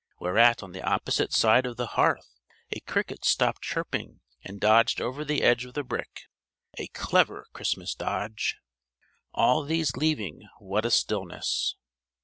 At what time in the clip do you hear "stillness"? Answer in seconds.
10.89-11.75